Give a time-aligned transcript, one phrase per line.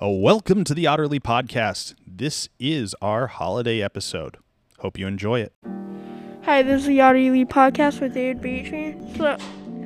[0.00, 1.96] Oh, welcome to the Otterly Podcast.
[2.06, 4.36] This is our holiday episode.
[4.78, 5.52] Hope you enjoy it.
[6.44, 8.96] Hi, this is the Otterly podcast with David Beachy.
[9.16, 9.36] So,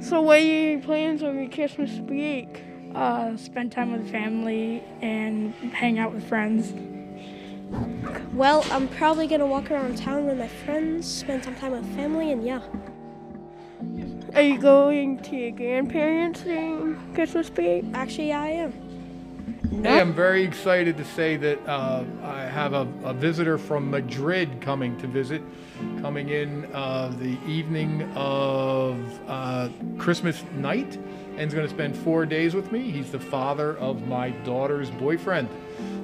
[0.03, 2.63] so what are your plans over Christmas week?
[2.95, 6.75] Uh, spend time with family and hang out with friends.
[8.35, 12.33] Well, I'm probably gonna walk around town with my friends, spend some time with family,
[12.33, 12.61] and yeah.
[14.35, 17.87] Are you going to your grandparents during Christmas week?
[17.95, 18.92] Actually, yeah, I am.
[19.71, 24.61] Hey, I'm very excited to say that uh, I have a, a visitor from Madrid
[24.61, 25.43] coming to visit,
[26.01, 28.99] coming in uh, the evening of
[29.29, 30.97] uh, Christmas night,
[31.37, 32.91] and is going to spend four days with me.
[32.91, 35.49] He's the father of my daughter's boyfriend.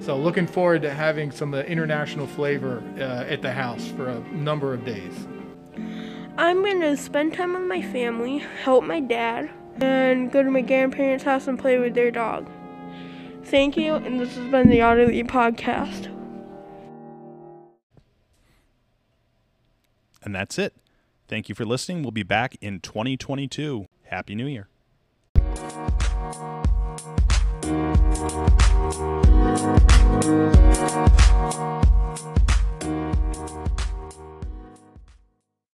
[0.00, 4.20] So, looking forward to having some uh, international flavor uh, at the house for a
[4.32, 5.14] number of days.
[6.36, 10.62] I'm going to spend time with my family, help my dad, and go to my
[10.62, 12.48] grandparents' house and play with their dog.
[13.50, 16.14] Thank you, and this has been the Otterly Podcast.
[20.22, 20.74] And that's it.
[21.28, 22.02] Thank you for listening.
[22.02, 23.86] We'll be back in 2022.
[24.04, 24.68] Happy New Year.